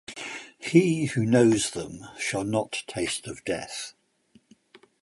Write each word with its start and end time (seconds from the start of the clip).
He 0.57 1.05
who 1.05 1.27
knows 1.27 1.69
them 1.69 2.07
shall 2.17 2.43
not 2.43 2.81
taste 2.87 3.27
of 3.27 3.45
death. 3.45 3.93